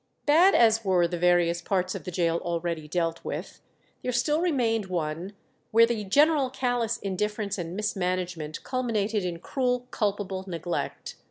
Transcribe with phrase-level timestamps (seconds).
[0.25, 3.61] Bad as were the various parts of the gaol already dealt with,
[4.01, 5.33] there still remained one
[5.69, 11.17] where the general callous indifference and mismanagement culminated in cruel culpable neglect.